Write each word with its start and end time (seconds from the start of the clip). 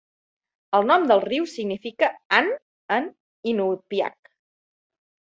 El 0.77 0.87
nom 0.91 1.05
del 1.11 1.21
riu 1.25 1.45
significa 1.53 2.11
"ant" 2.41 2.51
en 2.99 3.09
inupiaq. 3.55 4.37